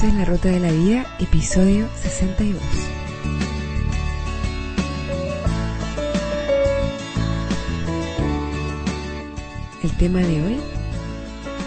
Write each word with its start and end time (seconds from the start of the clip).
Esto 0.00 0.12
es 0.12 0.18
La 0.18 0.24
Ruta 0.24 0.48
de 0.48 0.60
la 0.60 0.72
Vida, 0.72 1.04
episodio 1.20 1.86
62. 2.00 2.58
El 9.82 9.96
tema 9.98 10.20
de 10.20 10.42
hoy, 10.42 10.56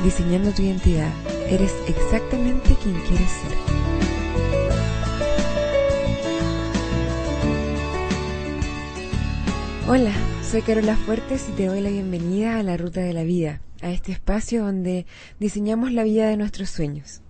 diseñando 0.04 0.52
tu 0.52 0.64
identidad. 0.64 1.12
Eres 1.48 1.76
exactamente 1.88 2.76
quien 2.82 2.96
quieres 3.02 3.30
ser. 3.30 3.52
Hola, 9.88 10.12
soy 10.42 10.64
Carola 10.64 10.96
Fuertes 10.96 11.50
y 11.50 11.52
te 11.52 11.68
doy 11.68 11.82
la 11.82 11.92
bienvenida 11.92 12.58
a 12.58 12.64
La 12.64 12.78
Ruta 12.78 13.02
de 13.02 13.14
la 13.14 13.22
Vida, 13.22 13.62
a 13.84 13.92
este 13.92 14.12
espacio 14.12 14.64
donde 14.66 15.06
diseñamos 15.40 15.92
la 15.92 16.02
vida 16.02 16.28
de 16.28 16.38
nuestros 16.38 16.72
sueños. 16.72 17.22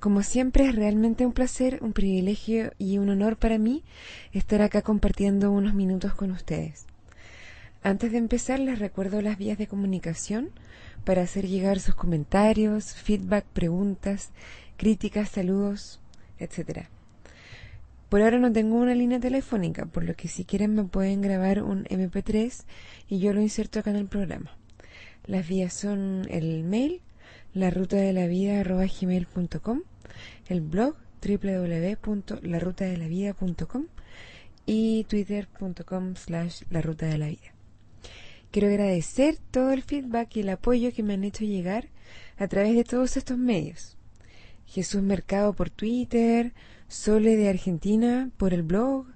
Como 0.00 0.22
siempre 0.22 0.66
es 0.66 0.74
realmente 0.74 1.26
un 1.26 1.32
placer, 1.32 1.78
un 1.82 1.92
privilegio 1.92 2.72
y 2.78 2.98
un 2.98 3.08
honor 3.08 3.36
para 3.36 3.58
mí 3.58 3.82
estar 4.32 4.62
acá 4.62 4.82
compartiendo 4.82 5.50
unos 5.50 5.74
minutos 5.74 6.14
con 6.14 6.30
ustedes. 6.30 6.86
Antes 7.82 8.12
de 8.12 8.18
empezar 8.18 8.60
les 8.60 8.78
recuerdo 8.78 9.20
las 9.20 9.36
vías 9.36 9.58
de 9.58 9.66
comunicación 9.66 10.50
para 11.04 11.22
hacer 11.22 11.46
llegar 11.46 11.80
sus 11.80 11.94
comentarios, 11.94 12.94
feedback, 12.94 13.44
preguntas, 13.44 14.30
críticas, 14.76 15.28
saludos, 15.28 16.00
etc. 16.38 16.86
Por 18.08 18.22
ahora 18.22 18.38
no 18.38 18.52
tengo 18.52 18.76
una 18.76 18.94
línea 18.94 19.20
telefónica, 19.20 19.86
por 19.86 20.04
lo 20.04 20.14
que 20.14 20.28
si 20.28 20.44
quieren 20.44 20.74
me 20.74 20.84
pueden 20.84 21.20
grabar 21.20 21.62
un 21.62 21.84
MP3 21.84 22.64
y 23.08 23.18
yo 23.18 23.32
lo 23.32 23.40
inserto 23.40 23.80
acá 23.80 23.90
en 23.90 23.96
el 23.96 24.06
programa. 24.06 24.56
Las 25.26 25.48
vías 25.48 25.74
son 25.74 26.26
el 26.30 26.64
mail, 26.64 27.00
la 27.54 27.70
ruta 27.70 27.96
de 27.96 28.12
la 28.12 28.26
vida 28.26 28.62
el 30.48 30.60
blog 30.60 30.96
www.larutadelavida.com 31.24 33.86
y 34.66 35.04
twitter.com 35.04 36.16
slash 36.16 36.62
la 36.70 36.82
ruta 36.82 37.06
de 37.06 37.18
la 37.18 37.28
vida. 37.28 37.54
Quiero 38.50 38.66
agradecer 38.68 39.38
todo 39.52 39.70
el 39.72 39.82
feedback 39.82 40.36
y 40.36 40.40
el 40.40 40.48
apoyo 40.48 40.92
que 40.92 41.04
me 41.04 41.14
han 41.14 41.24
hecho 41.24 41.44
llegar 41.44 41.88
a 42.36 42.48
través 42.48 42.74
de 42.74 42.84
todos 42.84 43.16
estos 43.16 43.38
medios. 43.38 43.96
Jesús 44.66 45.02
Mercado 45.02 45.54
por 45.54 45.70
Twitter, 45.70 46.52
Sole 46.88 47.36
de 47.36 47.48
Argentina 47.48 48.30
por 48.36 48.52
el 48.52 48.62
blog, 48.62 49.06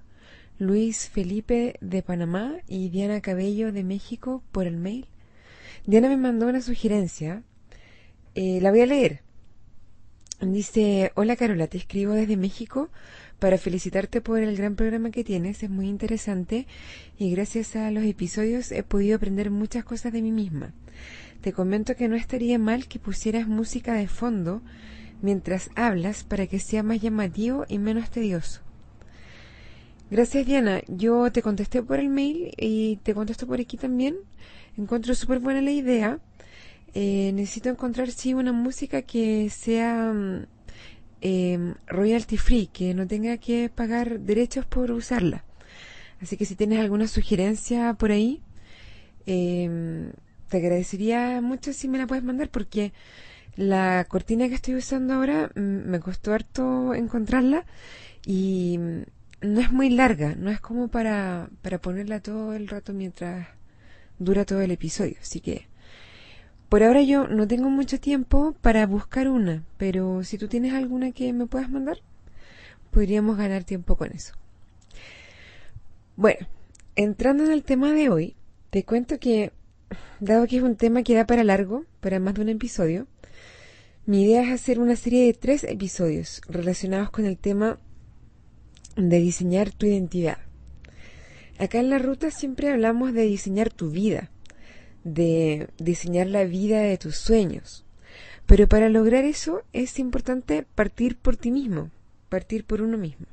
Luis 0.57 1.09
Felipe 1.09 1.75
de 1.81 2.01
Panamá 2.03 2.55
y 2.67 2.87
Diana 2.89 3.19
Cabello 3.21 3.73
de 3.73 3.83
México 3.83 4.41
por 4.51 4.65
el 4.65 4.77
mail. 4.77 5.07
Diana 5.85 6.09
me 6.09 6.17
mandó 6.17 6.47
una 6.47 6.61
sugerencia, 6.61 7.43
eh, 8.35 8.59
la 8.61 8.71
voy 8.71 8.81
a 8.81 8.85
leer. 8.85 9.21
Dice, 10.41 11.11
hola 11.15 11.35
Carola, 11.35 11.67
te 11.67 11.77
escribo 11.77 12.13
desde 12.13 12.37
México 12.37 12.89
para 13.39 13.57
felicitarte 13.57 14.21
por 14.21 14.39
el 14.39 14.55
gran 14.55 14.75
programa 14.75 15.11
que 15.11 15.25
tienes, 15.25 15.63
es 15.63 15.69
muy 15.69 15.87
interesante 15.87 16.65
y 17.17 17.31
gracias 17.31 17.75
a 17.75 17.91
los 17.91 18.05
episodios 18.05 18.71
he 18.71 18.83
podido 18.83 19.17
aprender 19.17 19.51
muchas 19.51 19.83
cosas 19.83 20.13
de 20.13 20.21
mí 20.21 20.31
misma. 20.31 20.73
Te 21.41 21.51
comento 21.51 21.95
que 21.95 22.07
no 22.07 22.15
estaría 22.15 22.57
mal 22.57 22.87
que 22.87 22.99
pusieras 22.99 23.47
música 23.47 23.93
de 23.93 24.07
fondo 24.07 24.61
mientras 25.21 25.71
hablas 25.75 26.23
para 26.23 26.47
que 26.47 26.59
sea 26.59 26.83
más 26.83 27.01
llamativo 27.01 27.65
y 27.67 27.77
menos 27.77 28.09
tedioso. 28.09 28.61
Gracias 30.09 30.45
Diana, 30.45 30.81
yo 30.87 31.31
te 31.31 31.41
contesté 31.41 31.83
por 31.83 31.99
el 31.99 32.09
mail 32.09 32.53
y 32.57 32.97
te 33.03 33.13
contesto 33.13 33.45
por 33.45 33.59
aquí 33.59 33.77
también. 33.77 34.15
Encuentro 34.77 35.13
súper 35.15 35.39
buena 35.39 35.61
la 35.61 35.71
idea 35.71 36.19
eh, 36.93 37.31
necesito 37.33 37.69
encontrar 37.69 38.11
sí 38.11 38.33
una 38.33 38.53
música 38.53 39.01
que 39.01 39.49
sea 39.49 40.13
em, 41.21 41.75
royalty 41.87 42.37
free, 42.37 42.67
que 42.67 42.93
no 42.93 43.07
tenga 43.07 43.37
que 43.37 43.69
pagar 43.69 44.19
derechos 44.19 44.65
por 44.65 44.91
usarla. 44.91 45.43
Así 46.21 46.37
que 46.37 46.45
si 46.45 46.55
tienes 46.55 46.79
alguna 46.79 47.07
sugerencia 47.07 47.93
por 47.93 48.11
ahí, 48.11 48.41
em, 49.25 50.11
te 50.49 50.57
agradecería 50.57 51.41
mucho 51.41 51.73
si 51.73 51.87
me 51.87 51.97
la 51.97 52.07
puedes 52.07 52.23
mandar 52.23 52.49
porque 52.49 52.93
la 53.55 54.05
cortina 54.09 54.47
que 54.49 54.55
estoy 54.55 54.75
usando 54.75 55.13
ahora 55.13 55.51
mm, 55.55 55.89
me 55.89 55.99
costó 55.99 56.33
harto 56.33 56.93
encontrarla 56.93 57.65
y 58.25 58.77
mm, 58.79 59.01
no 59.41 59.61
es 59.61 59.71
muy 59.71 59.89
larga, 59.89 60.35
no 60.35 60.51
es 60.51 60.59
como 60.59 60.89
para, 60.89 61.49
para 61.61 61.79
ponerla 61.79 62.19
todo 62.21 62.53
el 62.53 62.67
rato 62.67 62.93
mientras 62.93 63.47
dura 64.19 64.45
todo 64.45 64.61
el 64.61 64.71
episodio. 64.71 65.15
Así 65.21 65.39
que 65.39 65.68
por 66.69 66.83
ahora 66.83 67.01
yo 67.01 67.27
no 67.27 67.47
tengo 67.47 67.69
mucho 67.69 67.99
tiempo 67.99 68.55
para 68.61 68.85
buscar 68.85 69.27
una, 69.27 69.63
pero 69.77 70.23
si 70.23 70.37
tú 70.37 70.47
tienes 70.47 70.73
alguna 70.73 71.11
que 71.11 71.33
me 71.33 71.47
puedas 71.47 71.69
mandar, 71.69 71.97
podríamos 72.91 73.37
ganar 73.37 73.63
tiempo 73.63 73.95
con 73.95 74.11
eso. 74.11 74.33
Bueno, 76.15 76.47
entrando 76.95 77.43
en 77.45 77.51
el 77.51 77.63
tema 77.63 77.91
de 77.91 78.09
hoy, 78.09 78.35
te 78.69 78.83
cuento 78.83 79.19
que, 79.19 79.51
dado 80.19 80.45
que 80.45 80.57
es 80.57 80.63
un 80.63 80.75
tema 80.75 81.01
que 81.01 81.15
da 81.15 81.25
para 81.25 81.43
largo, 81.43 81.85
para 82.01 82.19
más 82.19 82.35
de 82.35 82.41
un 82.41 82.49
episodio, 82.49 83.07
mi 84.05 84.23
idea 84.23 84.43
es 84.43 84.51
hacer 84.51 84.79
una 84.79 84.95
serie 84.95 85.25
de 85.25 85.33
tres 85.33 85.63
episodios 85.63 86.41
relacionados 86.47 87.09
con 87.09 87.25
el 87.25 87.37
tema 87.37 87.79
de 88.95 89.19
diseñar 89.19 89.71
tu 89.71 89.87
identidad. 89.87 90.37
Acá 91.57 91.79
en 91.79 91.89
la 91.89 91.99
ruta 91.99 92.31
siempre 92.31 92.69
hablamos 92.69 93.13
de 93.13 93.23
diseñar 93.23 93.71
tu 93.71 93.89
vida, 93.89 94.29
de 95.03 95.69
diseñar 95.77 96.27
la 96.27 96.43
vida 96.43 96.81
de 96.81 96.97
tus 96.97 97.17
sueños. 97.17 97.85
Pero 98.45 98.67
para 98.67 98.89
lograr 98.89 99.25
eso 99.25 99.63
es 99.73 99.99
importante 99.99 100.65
partir 100.75 101.15
por 101.15 101.37
ti 101.37 101.51
mismo, 101.51 101.91
partir 102.29 102.65
por 102.65 102.81
uno 102.81 102.97
mismo. 102.97 103.27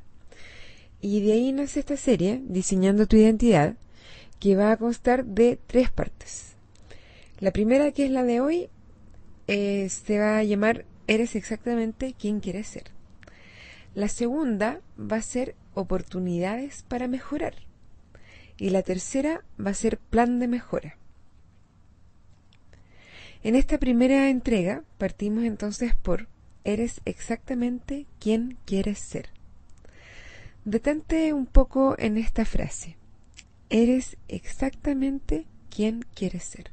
Y 1.00 1.20
de 1.20 1.32
ahí 1.32 1.52
nace 1.52 1.80
esta 1.80 1.96
serie, 1.96 2.42
Diseñando 2.46 3.06
tu 3.06 3.16
identidad, 3.16 3.76
que 4.40 4.56
va 4.56 4.72
a 4.72 4.76
constar 4.76 5.24
de 5.24 5.58
tres 5.66 5.90
partes. 5.90 6.54
La 7.38 7.50
primera, 7.50 7.92
que 7.92 8.04
es 8.04 8.10
la 8.10 8.24
de 8.24 8.40
hoy, 8.40 8.68
eh, 9.46 9.88
se 9.88 10.18
va 10.18 10.38
a 10.38 10.44
llamar 10.44 10.84
Eres 11.06 11.36
exactamente 11.36 12.14
quien 12.18 12.40
quieres 12.40 12.66
ser. 12.66 12.90
La 13.94 14.08
segunda 14.08 14.80
va 14.98 15.16
a 15.16 15.22
ser 15.22 15.54
Oportunidades 15.74 16.84
para 16.88 17.06
mejorar. 17.06 17.54
Y 18.56 18.70
la 18.70 18.82
tercera 18.82 19.44
va 19.64 19.70
a 19.70 19.74
ser 19.74 19.98
Plan 19.98 20.38
de 20.38 20.48
mejora. 20.48 20.96
En 23.42 23.54
esta 23.54 23.78
primera 23.78 24.28
entrega 24.30 24.82
partimos 24.98 25.44
entonces 25.44 25.94
por 25.94 26.28
Eres 26.64 27.00
exactamente 27.04 28.06
quien 28.18 28.58
quieres 28.64 28.98
ser. 28.98 29.28
Detente 30.64 31.32
un 31.32 31.46
poco 31.46 31.94
en 31.96 32.18
esta 32.18 32.44
frase. 32.44 32.96
Eres 33.70 34.16
exactamente 34.26 35.46
quien 35.70 36.04
quieres 36.12 36.42
ser. 36.42 36.72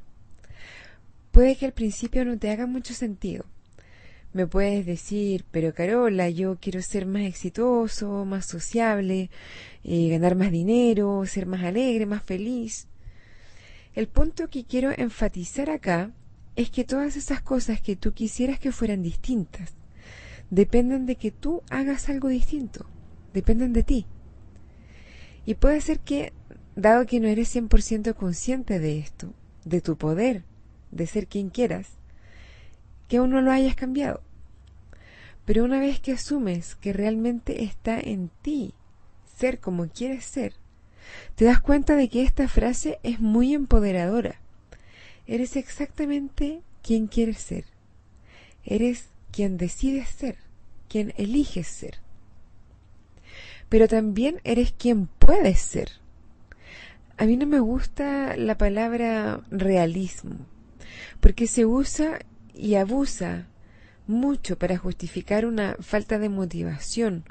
Puede 1.30 1.54
que 1.54 1.66
al 1.66 1.72
principio 1.72 2.24
no 2.24 2.36
te 2.38 2.50
haga 2.50 2.66
mucho 2.66 2.92
sentido. 2.92 3.44
Me 4.32 4.48
puedes 4.48 4.84
decir, 4.84 5.44
pero 5.52 5.72
Carola, 5.72 6.28
yo 6.28 6.58
quiero 6.60 6.82
ser 6.82 7.06
más 7.06 7.22
exitoso, 7.22 8.24
más 8.24 8.46
sociable, 8.46 9.30
eh, 9.84 10.08
ganar 10.08 10.34
más 10.34 10.50
dinero, 10.50 11.24
ser 11.24 11.46
más 11.46 11.62
alegre, 11.62 12.04
más 12.04 12.24
feliz. 12.24 12.88
El 13.94 14.08
punto 14.08 14.50
que 14.50 14.64
quiero 14.64 14.90
enfatizar 14.96 15.70
acá 15.70 16.10
es 16.56 16.70
que 16.70 16.84
todas 16.84 17.16
esas 17.16 17.40
cosas 17.40 17.80
que 17.80 17.96
tú 17.96 18.12
quisieras 18.12 18.58
que 18.58 18.72
fueran 18.72 19.02
distintas 19.02 19.74
dependen 20.50 21.06
de 21.06 21.16
que 21.16 21.30
tú 21.30 21.62
hagas 21.70 22.08
algo 22.08 22.28
distinto, 22.28 22.86
dependen 23.32 23.72
de 23.72 23.82
ti. 23.82 24.06
Y 25.46 25.54
puede 25.54 25.80
ser 25.80 26.00
que, 26.00 26.32
dado 26.76 27.06
que 27.06 27.20
no 27.20 27.28
eres 27.28 27.54
100% 27.54 28.14
consciente 28.14 28.78
de 28.78 28.98
esto, 28.98 29.32
de 29.64 29.80
tu 29.80 29.96
poder, 29.96 30.44
de 30.90 31.06
ser 31.06 31.26
quien 31.26 31.50
quieras, 31.50 31.88
que 33.08 33.16
aún 33.16 33.30
no 33.30 33.40
lo 33.40 33.50
hayas 33.50 33.74
cambiado. 33.74 34.22
Pero 35.44 35.64
una 35.64 35.80
vez 35.80 36.00
que 36.00 36.12
asumes 36.12 36.76
que 36.76 36.92
realmente 36.92 37.64
está 37.64 37.98
en 37.98 38.30
ti 38.42 38.74
ser 39.36 39.58
como 39.58 39.88
quieres 39.88 40.24
ser, 40.24 40.54
te 41.34 41.44
das 41.44 41.60
cuenta 41.60 41.96
de 41.96 42.08
que 42.08 42.22
esta 42.22 42.48
frase 42.48 42.98
es 43.02 43.20
muy 43.20 43.52
empoderadora 43.52 44.40
Eres 45.26 45.56
exactamente 45.56 46.60
quien 46.82 47.06
quieres 47.06 47.38
ser. 47.38 47.64
Eres 48.62 49.08
quien 49.30 49.56
decides 49.56 50.10
ser, 50.10 50.36
quien 50.88 51.14
eliges 51.16 51.66
ser. 51.66 52.00
Pero 53.70 53.88
también 53.88 54.40
eres 54.44 54.72
quien 54.72 55.06
puedes 55.06 55.60
ser. 55.60 55.88
A 57.16 57.24
mí 57.24 57.36
no 57.38 57.46
me 57.46 57.60
gusta 57.60 58.36
la 58.36 58.58
palabra 58.58 59.40
realismo, 59.50 60.36
porque 61.20 61.46
se 61.46 61.64
usa 61.64 62.18
y 62.52 62.74
abusa 62.74 63.46
mucho 64.06 64.58
para 64.58 64.76
justificar 64.76 65.46
una 65.46 65.76
falta 65.80 66.18
de 66.18 66.28
motivación 66.28 67.24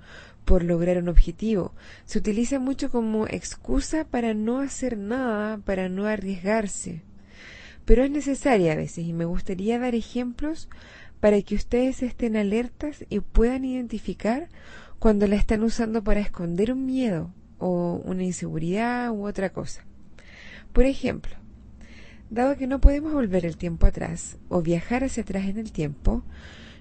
por 0.46 0.64
lograr 0.64 0.98
un 0.98 1.10
objetivo. 1.10 1.74
Se 2.06 2.18
utiliza 2.18 2.60
mucho 2.60 2.90
como 2.90 3.28
excusa 3.28 4.04
para 4.04 4.34
no 4.34 4.60
hacer 4.60 4.98
nada, 4.98 5.60
para 5.60 5.90
no 5.90 6.08
arriesgarse 6.08 7.04
pero 7.86 8.04
es 8.04 8.12
necesaria 8.12 8.74
a 8.74 8.78
veces 8.78 9.06
y 9.06 9.14
me 9.14 9.26
gustaría 9.26 9.80
dar 9.80 9.96
ejemplos 9.96 10.70
para 11.20 11.42
que 11.42 11.56
ustedes 11.56 12.04
estén 12.04 12.36
alertas 12.36 13.06
y 13.10 13.20
puedan 13.20 13.66
identificar 13.66 14.50
cuando 15.00 15.28
la 15.28 15.36
están 15.36 15.64
usando 15.64 16.04
para 16.04 16.20
esconder 16.20 16.72
un 16.72 16.86
miedo 16.86 17.34
o 17.60 18.02
una 18.06 18.24
inseguridad 18.24 19.12
u 19.12 19.26
otra 19.26 19.52
cosa. 19.52 19.86
Por 20.74 20.86
ejemplo, 20.86 21.36
dado 22.30 22.58
que 22.58 22.68
no 22.68 22.82
podemos 22.82 23.14
volver 23.14 23.46
el 23.46 23.58
tiempo 23.58 23.86
atrás 23.86 24.38
o 24.50 24.62
viajar 24.62 25.04
hacia 25.04 25.24
atrás 25.24 25.46
en 25.46 25.58
el 25.58 25.72
tiempo, 25.72 26.24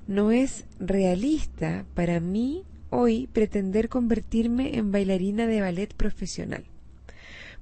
no 0.07 0.33
es 0.33 0.65
realista 0.81 1.85
para 1.95 2.19
mí 2.21 2.65
hoy 2.91 3.29
pretender 3.33 3.89
convertirme 3.89 4.77
en 4.77 4.93
bailarina 4.93 5.47
de 5.47 5.61
ballet 5.61 5.95
profesional, 5.95 6.65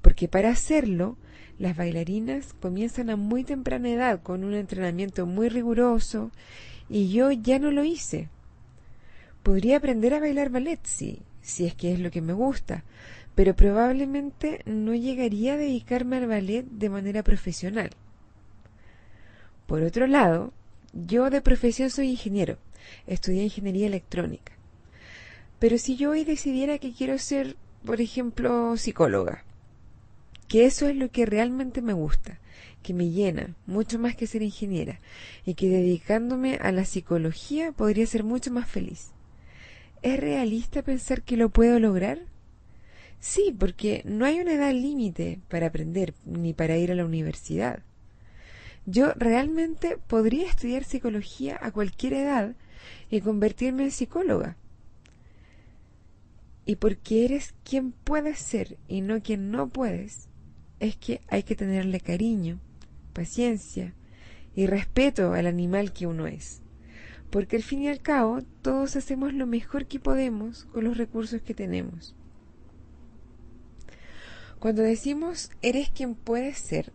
porque 0.03 0.29
para 0.29 0.51
hacerlo 0.51 1.19
las 1.61 1.77
bailarinas 1.77 2.55
comienzan 2.55 3.11
a 3.11 3.17
muy 3.17 3.45
temprana 3.45 3.91
edad 3.91 4.23
con 4.23 4.45
un 4.45 4.55
entrenamiento 4.55 5.27
muy 5.27 5.51
riguroso 5.51 6.31
y 6.89 7.13
yo 7.13 7.31
ya 7.31 7.59
no 7.59 7.71
lo 7.71 7.85
hice. 7.85 8.31
Podría 9.43 9.77
aprender 9.77 10.15
a 10.15 10.21
bailar 10.21 10.49
ballet, 10.49 10.81
sí, 10.85 11.21
si 11.43 11.67
es 11.67 11.75
que 11.75 11.93
es 11.93 12.01
lo 12.01 12.11
que 12.11 12.23
me 12.23 12.33
gusta, 12.33 12.83
pero 13.35 13.55
probablemente 13.55 14.63
no 14.65 14.95
llegaría 14.95 15.53
a 15.53 15.59
dedicarme 15.59 16.17
al 16.17 16.29
ballet 16.29 16.65
de 16.65 16.89
manera 16.89 17.23
profesional. 17.23 17.91
Por 19.67 19.83
otro 19.83 20.07
lado, 20.07 20.55
yo 20.95 21.29
de 21.29 21.43
profesión 21.43 21.91
soy 21.91 22.09
ingeniero, 22.09 22.57
estudié 23.07 23.45
ingeniería 23.45 23.87
electrónica. 23.87 24.55
Pero 25.59 25.77
si 25.77 25.97
yo 25.97 26.13
hoy 26.13 26.25
decidiera 26.25 26.79
que 26.79 26.95
quiero 26.95 27.19
ser, 27.19 27.57
por 27.85 28.01
ejemplo, 28.01 28.79
psicóloga, 28.79 29.45
que 30.51 30.67
eso 30.67 30.89
es 30.89 30.97
lo 30.97 31.13
que 31.13 31.27
realmente 31.27 31.81
me 31.81 31.93
gusta, 31.93 32.41
que 32.83 32.93
me 32.93 33.09
llena, 33.11 33.55
mucho 33.67 34.01
más 34.01 34.17
que 34.17 34.27
ser 34.27 34.43
ingeniera, 34.43 34.99
y 35.47 35.55
que 35.55 35.69
dedicándome 35.69 36.57
a 36.57 36.73
la 36.73 36.85
psicología 36.85 37.71
podría 37.71 38.05
ser 38.05 38.25
mucho 38.25 38.51
más 38.51 38.69
feliz. 38.69 39.13
¿Es 40.03 40.19
realista 40.19 40.83
pensar 40.83 41.23
que 41.23 41.37
lo 41.37 41.51
puedo 41.51 41.79
lograr? 41.79 42.23
Sí, 43.21 43.55
porque 43.57 44.03
no 44.05 44.25
hay 44.25 44.41
una 44.41 44.55
edad 44.55 44.73
límite 44.73 45.39
para 45.49 45.69
aprender 45.69 46.15
ni 46.25 46.53
para 46.53 46.77
ir 46.79 46.91
a 46.91 46.97
la 46.97 47.05
universidad. 47.05 47.85
Yo 48.87 49.13
realmente 49.15 49.99
podría 50.09 50.49
estudiar 50.49 50.83
psicología 50.83 51.61
a 51.63 51.71
cualquier 51.71 52.15
edad 52.15 52.57
y 53.09 53.21
convertirme 53.21 53.85
en 53.85 53.93
psicóloga. 53.93 54.57
Y 56.67 56.75
porque 56.75 57.25
eres 57.25 57.55
quien 57.63 57.93
puedes 57.93 58.41
ser 58.41 58.79
y 58.89 59.01
no 59.01 59.23
quien 59.23 59.53
no 59.53 59.69
puedes, 59.69 60.30
es 60.81 60.97
que 60.97 61.21
hay 61.29 61.43
que 61.43 61.55
tenerle 61.55 62.01
cariño, 62.01 62.59
paciencia 63.13 63.95
y 64.57 64.67
respeto 64.67 65.35
al 65.35 65.47
animal 65.47 65.93
que 65.93 66.07
uno 66.07 66.27
es. 66.27 66.63
Porque 67.31 67.57
al 67.57 67.63
fin 67.63 67.83
y 67.83 67.89
al 67.89 68.01
cabo 68.01 68.43
todos 68.63 68.97
hacemos 68.97 69.33
lo 69.33 69.47
mejor 69.47 69.87
que 69.87 70.01
podemos 70.01 70.65
con 70.65 70.85
los 70.85 70.97
recursos 70.97 71.43
que 71.43 71.55
tenemos. 71.55 72.17
Cuando 74.59 74.83
decimos 74.83 75.51
eres 75.63 75.91
quien 75.91 76.15
puedes 76.15 76.59
ser, 76.59 76.93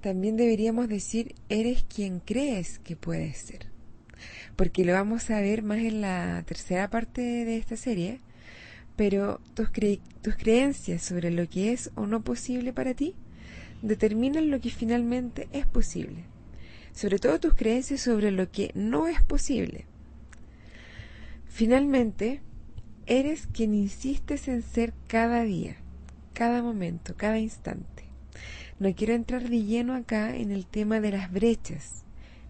también 0.00 0.36
deberíamos 0.36 0.88
decir 0.88 1.34
eres 1.48 1.84
quien 1.84 2.20
crees 2.20 2.78
que 2.78 2.94
puedes 2.94 3.36
ser. 3.38 3.66
Porque 4.54 4.84
lo 4.84 4.92
vamos 4.92 5.30
a 5.30 5.40
ver 5.40 5.62
más 5.62 5.78
en 5.78 6.00
la 6.00 6.42
tercera 6.46 6.88
parte 6.88 7.20
de 7.20 7.56
esta 7.56 7.76
serie, 7.76 8.20
pero 8.98 9.40
tus, 9.54 9.70
creencias 9.70 11.02
sobre 11.02 11.30
lo 11.30 11.48
que 11.48 11.72
es 11.72 11.92
o 11.94 12.08
no 12.08 12.24
posible 12.24 12.72
para 12.72 12.94
ti 12.94 13.14
determinan 13.80 14.50
lo 14.50 14.60
que 14.60 14.70
finalmente 14.70 15.48
es 15.52 15.66
posible. 15.66 16.24
Sobre 16.92 17.20
todo 17.20 17.38
tus 17.38 17.54
creencias 17.54 18.00
sobre 18.00 18.32
lo 18.32 18.50
que 18.50 18.72
no 18.74 19.06
es 19.06 19.22
posible. 19.22 19.86
Finalmente, 21.46 22.40
eres 23.06 23.46
quien 23.46 23.72
insistes 23.72 24.48
en 24.48 24.62
ser 24.62 24.92
cada 25.06 25.44
día, 25.44 25.76
cada 26.32 26.60
momento, 26.60 27.14
cada 27.16 27.38
instante. 27.38 28.02
No 28.80 28.92
quiero 28.96 29.14
entrar 29.14 29.48
de 29.48 29.62
lleno 29.62 29.94
acá 29.94 30.34
en 30.34 30.50
el 30.50 30.66
tema 30.66 30.98
de 30.98 31.12
las 31.12 31.30
brechas, 31.30 32.04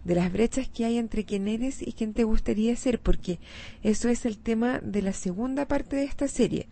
de 0.08 0.14
las 0.14 0.32
brechas 0.32 0.70
que 0.70 0.86
hay 0.86 0.96
entre 0.96 1.24
quién 1.24 1.48
eres 1.48 1.86
y 1.86 1.92
quién 1.92 2.14
te 2.14 2.24
gustaría 2.24 2.74
ser, 2.76 2.98
porque 2.98 3.38
eso 3.82 4.08
es 4.08 4.24
el 4.24 4.38
tema 4.38 4.80
de 4.82 5.02
la 5.02 5.12
segunda 5.12 5.68
parte 5.68 5.96
de 5.96 6.04
esta 6.04 6.28
serie. 6.28 6.66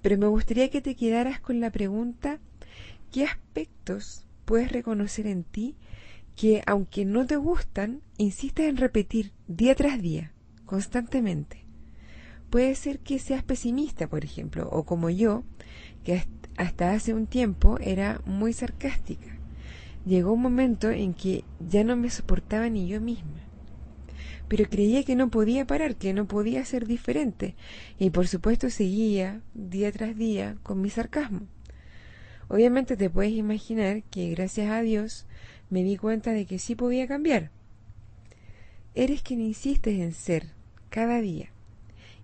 Pero 0.00 0.16
me 0.16 0.28
gustaría 0.28 0.70
que 0.70 0.80
te 0.80 0.94
quedaras 0.94 1.40
con 1.40 1.58
la 1.58 1.70
pregunta, 1.70 2.38
¿qué 3.10 3.24
aspectos 3.24 4.24
puedes 4.44 4.70
reconocer 4.70 5.26
en 5.26 5.42
ti 5.42 5.74
que, 6.36 6.62
aunque 6.66 7.04
no 7.04 7.26
te 7.26 7.34
gustan, 7.34 8.00
insistes 8.16 8.68
en 8.68 8.76
repetir 8.76 9.32
día 9.48 9.74
tras 9.74 10.00
día, 10.00 10.32
constantemente? 10.64 11.64
Puede 12.48 12.76
ser 12.76 13.00
que 13.00 13.18
seas 13.18 13.42
pesimista, 13.42 14.06
por 14.06 14.24
ejemplo, 14.24 14.68
o 14.70 14.84
como 14.84 15.10
yo, 15.10 15.42
que 16.04 16.22
hasta 16.56 16.92
hace 16.92 17.12
un 17.12 17.26
tiempo 17.26 17.76
era 17.80 18.22
muy 18.24 18.52
sarcástica 18.52 19.37
llegó 20.06 20.32
un 20.32 20.42
momento 20.42 20.90
en 20.90 21.14
que 21.14 21.44
ya 21.60 21.84
no 21.84 21.96
me 21.96 22.10
soportaba 22.10 22.68
ni 22.68 22.88
yo 22.88 23.00
misma. 23.00 23.40
Pero 24.48 24.64
creía 24.68 25.04
que 25.04 25.16
no 25.16 25.28
podía 25.28 25.66
parar, 25.66 25.96
que 25.96 26.14
no 26.14 26.26
podía 26.26 26.64
ser 26.64 26.86
diferente, 26.86 27.54
y 27.98 28.10
por 28.10 28.26
supuesto 28.28 28.70
seguía 28.70 29.42
día 29.54 29.92
tras 29.92 30.16
día 30.16 30.56
con 30.62 30.80
mi 30.80 30.90
sarcasmo. 30.90 31.46
Obviamente 32.48 32.96
te 32.96 33.10
puedes 33.10 33.32
imaginar 33.32 34.02
que 34.04 34.30
gracias 34.30 34.70
a 34.70 34.80
Dios 34.80 35.26
me 35.68 35.82
di 35.84 35.96
cuenta 35.98 36.32
de 36.32 36.46
que 36.46 36.58
sí 36.58 36.74
podía 36.74 37.06
cambiar. 37.06 37.50
Eres 38.94 39.22
quien 39.22 39.40
insistes 39.40 39.98
en 40.00 40.12
ser 40.12 40.46
cada 40.88 41.20
día 41.20 41.50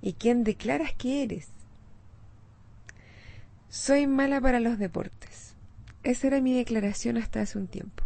y 0.00 0.14
quien 0.14 0.44
declaras 0.44 0.94
que 0.94 1.22
eres. 1.22 1.48
Soy 3.68 4.06
mala 4.06 4.40
para 4.40 4.60
los 4.60 4.78
deportes. 4.78 5.33
Esa 6.04 6.26
era 6.26 6.40
mi 6.42 6.54
declaración 6.54 7.16
hasta 7.16 7.40
hace 7.40 7.58
un 7.58 7.66
tiempo. 7.66 8.04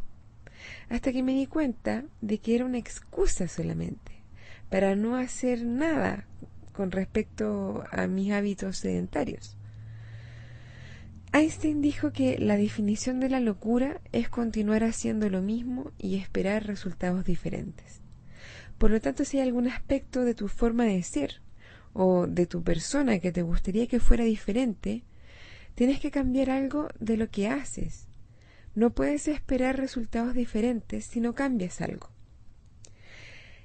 Hasta 0.89 1.13
que 1.13 1.23
me 1.23 1.35
di 1.35 1.47
cuenta 1.47 2.05
de 2.21 2.39
que 2.39 2.55
era 2.55 2.65
una 2.65 2.79
excusa 2.79 3.49
solamente 3.49 4.23
para 4.71 4.95
no 4.95 5.17
hacer 5.17 5.65
nada 5.65 6.27
con 6.73 6.93
respecto 6.93 7.85
a 7.91 8.07
mis 8.07 8.33
hábitos 8.33 8.79
sedentarios. 8.79 9.57
Einstein 11.33 11.83
dijo 11.83 12.13
que 12.13 12.39
la 12.39 12.57
definición 12.57 13.21
de 13.21 13.29
la 13.29 13.41
locura 13.41 14.01
es 14.13 14.29
continuar 14.29 14.85
haciendo 14.85 15.29
lo 15.29 15.43
mismo 15.43 15.91
y 15.99 16.17
esperar 16.17 16.67
resultados 16.67 17.25
diferentes. 17.25 18.01
Por 18.79 18.93
lo 18.93 19.01
tanto, 19.01 19.25
si 19.25 19.39
hay 19.39 19.49
algún 19.49 19.67
aspecto 19.67 20.25
de 20.25 20.35
tu 20.35 20.49
forma 20.49 20.85
de 20.85 21.03
ser 21.03 21.43
o 21.93 22.27
de 22.29 22.47
tu 22.47 22.63
persona 22.63 23.19
que 23.19 23.33
te 23.33 23.43
gustaría 23.43 23.89
que 23.89 24.01
fuera 24.01 24.25
diferente, 24.25 25.03
Tienes 25.75 26.01
que 26.01 26.11
cambiar 26.11 26.51
algo 26.51 26.89
de 26.99 27.17
lo 27.17 27.31
que 27.31 27.49
haces. 27.49 28.09
No 28.75 28.91
puedes 28.91 29.29
esperar 29.29 29.77
resultados 29.77 30.35
diferentes 30.35 31.05
si 31.05 31.21
no 31.21 31.35
cambias 31.35 31.81
algo. 31.81 32.11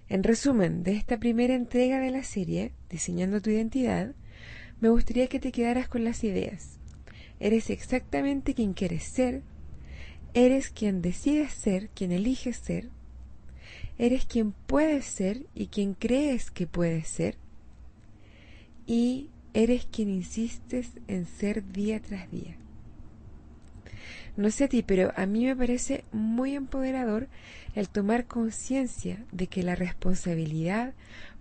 En 0.10 0.24
resumen 0.24 0.84
de 0.84 0.94
esta 0.94 1.18
primera 1.18 1.56
entrega 1.56 2.00
de 2.00 2.12
la 2.12 2.24
serie, 2.24 2.74
Diseñando 2.90 3.42
tu 3.42 3.50
identidad, 3.50 4.14
me 4.80 4.90
gustaría 4.90 5.28
que 5.28 5.40
te 5.40 5.52
quedaras 5.52 5.88
con 5.88 6.04
las 6.04 6.24
ideas. 6.24 6.78
Eres 7.40 7.72
exactamente 7.72 8.54
quien 8.54 8.74
quieres 8.74 9.04
ser, 9.04 9.42
eres 10.36 10.70
quien 10.70 11.02
decides 11.02 11.54
ser, 11.54 11.90
quien 11.90 12.12
eliges 12.12 12.58
ser, 12.58 12.90
eres 13.98 14.26
quien 14.26 14.52
puedes 14.52 15.06
ser 15.06 15.48
y 15.56 15.68
quien 15.68 15.96
crees 15.96 16.52
que 16.52 16.68
puedes 16.68 17.08
ser, 17.08 17.38
y 18.86 19.30
eres 19.54 19.86
quien 19.86 20.10
insistes 20.10 20.92
en 21.08 21.26
ser 21.26 21.64
día 21.72 22.02
tras 22.02 22.30
día. 22.32 22.58
No 24.36 24.50
sé 24.50 24.64
a 24.64 24.68
ti, 24.68 24.82
pero 24.82 25.14
a 25.16 25.26
mí 25.28 25.46
me 25.46 25.56
parece 25.56 26.04
muy 26.12 26.56
empoderador 26.56 27.28
el 27.76 27.90
tomar 27.90 28.26
conciencia 28.26 29.24
de 29.32 29.48
que 29.48 29.62
la 29.62 29.76
responsabilidad 29.76 30.94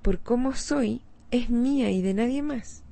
por 0.03 0.19
cómo 0.21 0.55
soy 0.55 1.01
es 1.31 1.49
mía 1.49 1.91
y 1.91 2.03
de 2.03 2.13
nadie 2.13 2.43
más. 2.43 2.83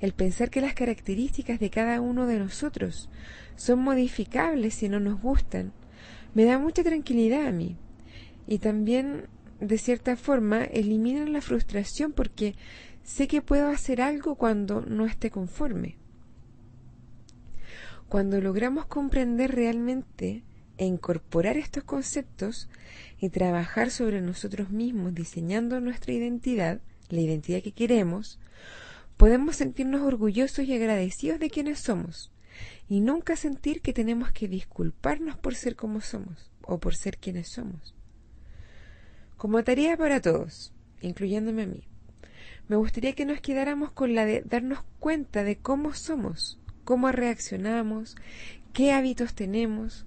El 0.00 0.12
pensar 0.12 0.50
que 0.50 0.60
las 0.60 0.74
características 0.74 1.58
de 1.58 1.70
cada 1.70 2.02
uno 2.02 2.26
de 2.26 2.38
nosotros 2.38 3.08
son 3.56 3.78
modificables 3.78 4.74
si 4.74 4.90
no 4.90 5.00
nos 5.00 5.20
gustan, 5.22 5.72
me 6.34 6.44
da 6.44 6.58
mucha 6.58 6.82
tranquilidad 6.82 7.46
a 7.46 7.52
mí. 7.52 7.76
Y 8.46 8.58
también, 8.58 9.28
de 9.60 9.78
cierta 9.78 10.16
forma, 10.16 10.64
elimina 10.64 11.24
la 11.24 11.40
frustración 11.40 12.12
porque 12.12 12.54
sé 13.06 13.28
que 13.28 13.40
puedo 13.40 13.68
hacer 13.68 14.02
algo 14.02 14.34
cuando 14.34 14.80
no 14.80 15.06
esté 15.06 15.30
conforme. 15.30 15.96
Cuando 18.08 18.40
logramos 18.40 18.86
comprender 18.86 19.54
realmente 19.54 20.42
e 20.76 20.84
incorporar 20.84 21.56
estos 21.56 21.84
conceptos 21.84 22.68
y 23.18 23.30
trabajar 23.30 23.90
sobre 23.90 24.20
nosotros 24.20 24.70
mismos 24.70 25.14
diseñando 25.14 25.80
nuestra 25.80 26.12
identidad, 26.12 26.80
la 27.08 27.20
identidad 27.20 27.62
que 27.62 27.72
queremos, 27.72 28.40
podemos 29.16 29.56
sentirnos 29.56 30.02
orgullosos 30.02 30.66
y 30.66 30.74
agradecidos 30.74 31.38
de 31.38 31.48
quienes 31.48 31.78
somos 31.78 32.32
y 32.88 33.00
nunca 33.00 33.36
sentir 33.36 33.82
que 33.82 33.92
tenemos 33.92 34.32
que 34.32 34.48
disculparnos 34.48 35.38
por 35.38 35.54
ser 35.54 35.76
como 35.76 36.00
somos 36.00 36.50
o 36.62 36.78
por 36.78 36.96
ser 36.96 37.18
quienes 37.18 37.48
somos. 37.48 37.94
Como 39.36 39.62
tarea 39.62 39.96
para 39.96 40.20
todos, 40.20 40.72
incluyéndome 41.02 41.62
a 41.62 41.66
mí, 41.66 41.88
me 42.68 42.76
gustaría 42.76 43.14
que 43.14 43.24
nos 43.24 43.40
quedáramos 43.40 43.92
con 43.92 44.14
la 44.14 44.24
de 44.24 44.42
darnos 44.42 44.80
cuenta 44.98 45.44
de 45.44 45.56
cómo 45.56 45.94
somos, 45.94 46.58
cómo 46.84 47.12
reaccionamos, 47.12 48.16
qué 48.72 48.92
hábitos 48.92 49.34
tenemos, 49.34 50.04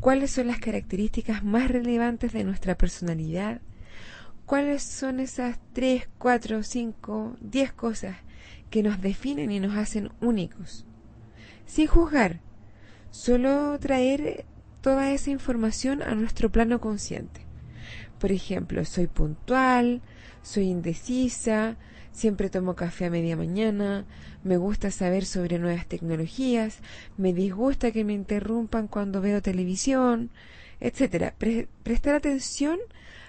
cuáles 0.00 0.30
son 0.30 0.46
las 0.46 0.58
características 0.58 1.44
más 1.44 1.70
relevantes 1.70 2.32
de 2.32 2.44
nuestra 2.44 2.76
personalidad, 2.76 3.60
cuáles 4.46 4.82
son 4.82 5.20
esas 5.20 5.58
tres, 5.72 6.08
cuatro, 6.18 6.62
cinco, 6.62 7.36
diez 7.40 7.72
cosas 7.72 8.16
que 8.70 8.82
nos 8.82 9.00
definen 9.00 9.50
y 9.50 9.60
nos 9.60 9.76
hacen 9.76 10.10
únicos. 10.20 10.86
Sin 11.66 11.86
juzgar, 11.86 12.40
solo 13.10 13.78
traer 13.78 14.46
toda 14.80 15.10
esa 15.10 15.30
información 15.30 16.02
a 16.02 16.14
nuestro 16.14 16.50
plano 16.50 16.80
consciente. 16.80 17.42
Por 18.18 18.32
ejemplo, 18.32 18.84
soy 18.84 19.06
puntual, 19.06 20.02
soy 20.42 20.70
indecisa, 20.70 21.76
siempre 22.18 22.50
tomo 22.50 22.74
café 22.74 23.04
a 23.04 23.10
media 23.10 23.36
mañana, 23.36 24.04
me 24.42 24.56
gusta 24.56 24.90
saber 24.90 25.24
sobre 25.24 25.60
nuevas 25.60 25.86
tecnologías, 25.86 26.80
me 27.16 27.32
disgusta 27.32 27.92
que 27.92 28.02
me 28.02 28.12
interrumpan 28.12 28.88
cuando 28.88 29.20
veo 29.20 29.40
televisión, 29.40 30.30
etcétera. 30.80 31.34
prestar 31.84 32.16
atención 32.16 32.80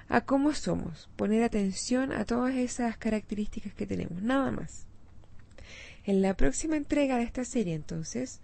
a 0.08 0.22
cómo 0.22 0.54
somos, 0.56 1.08
poner 1.16 1.44
atención 1.44 2.12
a 2.12 2.26
todas 2.26 2.56
esas 2.56 2.98
características 2.98 3.76
que 3.76 3.86
tenemos, 3.86 4.24
nada 4.24 4.50
más. 4.50 4.88
En 6.04 6.24
la 6.24 6.36
próxima 6.36 6.76
entrega 6.76 7.18
de 7.18 7.24
esta 7.24 7.46
serie, 7.46 7.76
entonces, 7.76 8.42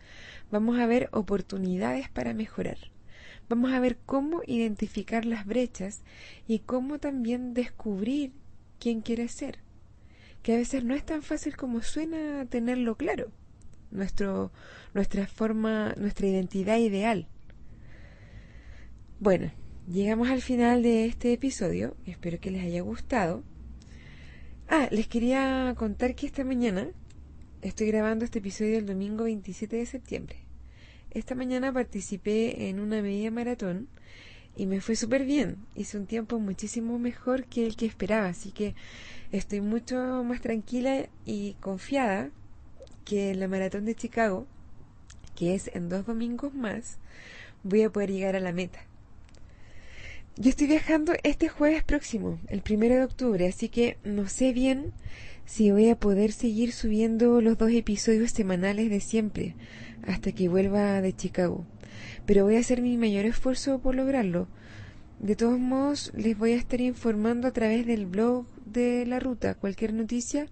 vamos 0.52 0.78
a 0.78 0.86
ver 0.86 1.10
oportunidades 1.12 2.08
para 2.08 2.36
mejorar. 2.36 2.78
Vamos 3.50 3.74
a 3.74 3.80
ver 3.80 3.98
cómo 4.06 4.42
identificar 4.46 5.25
las 5.25 5.48
brechas 5.48 6.04
y 6.48 6.60
cómo 6.60 7.00
también 7.00 7.56
descubrir 7.56 8.32
quién 8.80 9.02
quiere 9.02 9.28
ser. 9.28 9.65
Que 10.46 10.54
a 10.54 10.58
veces 10.58 10.84
no 10.84 10.94
es 10.94 11.04
tan 11.04 11.24
fácil 11.24 11.58
como 11.58 11.82
suena 11.82 12.46
tenerlo 12.46 12.98
claro. 12.98 13.32
Nuestro, 13.90 14.52
nuestra 14.94 15.25
forma, 15.25 15.96
nuestra 15.98 16.28
identidad 16.28 16.78
ideal. 16.78 17.28
Bueno, 19.20 19.52
llegamos 19.88 20.30
al 20.30 20.44
final 20.44 20.84
de 20.84 21.08
este 21.08 21.34
episodio. 21.34 21.98
Espero 22.06 22.40
que 22.40 22.52
les 22.52 22.64
haya 22.64 22.82
gustado. 22.82 23.44
Ah, 24.68 24.88
les 24.92 25.08
quería 25.08 25.74
contar 25.75 26.14
que 26.14 26.28
esta 26.28 26.44
mañana 26.44 26.92
Estoy 27.64 27.88
grabando 27.88 28.25
este 28.25 28.38
episodio 28.38 28.78
el 28.78 28.86
domingo 28.86 29.24
27 29.24 29.78
de 29.78 29.88
septiembre. 29.88 30.36
Esta 31.10 31.34
mañana 31.34 31.74
participé 31.74 32.70
en 32.70 32.80
una 32.80 33.02
media 33.02 33.32
maratón 33.32 33.90
y 34.56 34.66
me 34.66 34.82
fue 34.82 34.96
súper 34.96 35.26
bien. 35.26 35.58
Hice 35.76 35.98
un 35.98 36.06
tiempo 36.06 36.40
muchísimo 36.40 36.98
mejor 37.00 37.46
que 37.46 37.66
el 37.66 37.76
que 37.76 37.86
esperaba, 37.86 38.28
así 38.28 38.52
que 38.52 38.76
estoy 39.32 39.62
mucho 39.62 40.24
más 40.24 40.42
tranquila 40.42 41.08
y 41.26 41.54
confiada 41.60 42.30
que 43.04 43.32
en 43.32 43.40
la 43.40 43.48
maratón 43.48 43.86
de 43.86 43.96
Chicago, 43.96 44.48
que 45.36 45.56
es 45.56 45.70
en 45.74 45.90
dos 45.90 46.06
domingos 46.06 46.54
más, 46.54 46.98
voy 47.64 47.84
a 47.84 47.90
poder 47.90 48.12
llegar 48.12 48.36
a 48.36 48.40
la 48.40 48.52
meta. 48.52 48.80
Yo 50.38 50.50
estoy 50.50 50.68
viajando 50.68 51.14
este 51.24 51.48
jueves 51.48 51.84
próximo, 51.84 52.40
el 52.50 52.62
primero 52.62 52.96
de 52.96 53.04
octubre, 53.04 53.48
así 53.48 53.70
que 53.70 53.98
no 54.04 54.28
sé 54.28 54.52
bien 54.52 54.92
si 55.46 55.72
voy 55.72 55.90
a 55.90 56.00
poder 56.00 56.32
seguir 56.32 56.74
subiendo 56.74 57.40
los 57.40 57.58
dos 57.58 57.72
episodios 57.72 58.32
semanales 58.32 58.90
de 58.90 59.00
siempre 59.00 59.56
hasta 60.06 60.32
que 60.32 60.50
vuelva 60.50 61.02
de 61.02 61.14
Chicago. 61.14 61.66
Pero 62.25 62.46
voy 62.46 62.56
a 62.56 62.60
hacer 62.60 62.82
mi 62.82 62.98
mayor 62.98 63.25
esfuerzo 63.25 63.80
por 63.80 63.96
lograrlo. 63.96 64.48
De 65.20 65.36
todos 65.36 65.60
modos, 65.60 66.12
les 66.16 66.38
voy 66.38 66.52
a 66.52 66.58
estar 66.58 66.82
informando 66.82 67.48
a 67.48 67.52
través 67.52 67.86
del 67.86 68.06
blog 68.06 68.46
de 68.66 69.06
la 69.06 69.20
ruta 69.20 69.56
cualquier 69.56 69.94
noticia, 69.94 70.48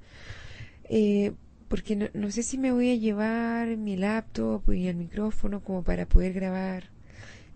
eh, 0.90 1.34
porque 1.68 1.96
no, 1.96 2.08
no, 2.14 2.32
sé 2.32 2.44
si 2.44 2.58
me 2.58 2.72
voy 2.72 2.92
a 2.92 2.96
llevar 2.96 3.76
mi 3.78 3.98
laptop 3.98 4.72
y 4.72 4.88
el 4.88 4.96
micrófono 4.96 5.62
como 5.62 5.84
para 5.84 6.06
poder 6.06 6.34
grabar 6.34 6.90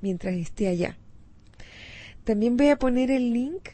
mientras 0.02 0.36
esté 0.36 0.68
allá. 0.68 0.98
También 2.24 2.58
voy 2.58 2.70
a 2.70 2.78
poner 2.78 3.10
el 3.10 3.32
link 3.32 3.70